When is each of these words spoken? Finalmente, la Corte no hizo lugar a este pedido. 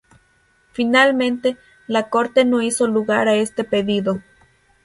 Finalmente, 0.71 1.57
la 1.85 2.09
Corte 2.09 2.43
no 2.43 2.63
hizo 2.63 2.87
lugar 2.87 3.27
a 3.27 3.35
este 3.35 3.63
pedido. 3.63 4.19